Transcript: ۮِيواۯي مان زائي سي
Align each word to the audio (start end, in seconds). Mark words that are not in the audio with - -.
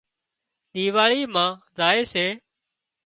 ۮِيواۯي 0.73 1.21
مان 1.33 1.49
زائي 1.77 2.01
سي 2.13 2.25